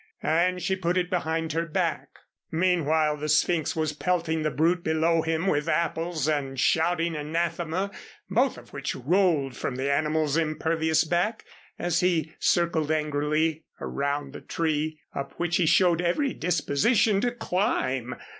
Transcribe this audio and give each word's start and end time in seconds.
And 0.23 0.63
she 0.63 0.75
put 0.75 0.97
it 0.97 1.11
behind 1.11 1.53
her 1.53 1.67
back. 1.67 2.07
Meanwhile 2.51 3.17
the 3.17 3.29
Sphynx 3.29 3.75
was 3.75 3.93
pelting 3.93 4.41
the 4.41 4.49
brute 4.49 4.83
below 4.83 5.21
him 5.21 5.45
with 5.45 5.67
apples 5.69 6.27
and 6.27 6.59
shouting 6.59 7.15
anathema, 7.15 7.91
both 8.27 8.57
of 8.57 8.73
which 8.73 8.95
rolled 8.95 9.55
from 9.55 9.75
the 9.75 9.91
animal's 9.93 10.37
impervious 10.37 11.03
back, 11.05 11.45
as 11.77 11.99
he 11.99 12.33
circled 12.39 12.89
angrily 12.89 13.63
around 13.79 14.33
the 14.33 14.41
tree, 14.41 14.99
up 15.13 15.33
which 15.37 15.57
he 15.57 15.67
showed 15.67 16.01
every 16.01 16.33
disposition 16.33 17.21
to 17.21 17.31
climb. 17.31 18.15